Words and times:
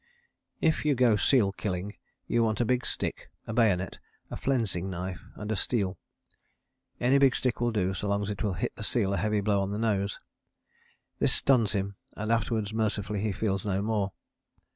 If 0.61 0.83
you 0.83 0.95
go 0.95 1.15
seal 1.15 1.51
killing 1.51 1.93
you 2.25 2.41
want 2.43 2.59
a 2.59 2.65
big 2.65 2.87
stick, 2.87 3.29
a 3.45 3.53
bayonet, 3.53 3.99
a 4.31 4.35
flensing 4.35 4.89
knife 4.89 5.23
and 5.35 5.51
a 5.51 5.55
steel. 5.55 5.99
Any 6.99 7.19
big 7.19 7.35
stick 7.35 7.61
will 7.61 7.69
do, 7.71 7.93
so 7.93 8.07
long 8.07 8.23
as 8.23 8.31
it 8.31 8.41
will 8.41 8.53
hit 8.53 8.75
the 8.75 8.83
seal 8.83 9.13
a 9.13 9.17
heavy 9.17 9.41
blow 9.41 9.61
on 9.61 9.69
the 9.69 9.77
nose: 9.77 10.19
this 11.19 11.33
stuns 11.33 11.73
him 11.73 11.97
and 12.17 12.31
afterwards 12.31 12.73
mercifully 12.73 13.21
he 13.21 13.31
feels 13.31 13.63
no 13.63 13.83
more. 13.83 14.11